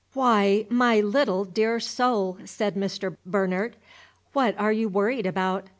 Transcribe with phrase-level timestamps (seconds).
[0.13, 3.17] "Why, my dear little soul," said Mr.
[3.23, 3.75] Bernard,
[4.33, 5.67] "what are you worried about?